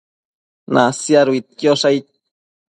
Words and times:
Nasiaduidquiosh 0.73 1.83
aid 1.91 2.05